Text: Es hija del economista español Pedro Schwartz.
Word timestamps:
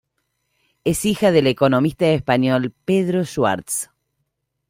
Es 0.83 1.05
hija 1.05 1.31
del 1.31 1.45
economista 1.45 2.07
español 2.07 2.73
Pedro 2.85 3.23
Schwartz. 3.23 3.91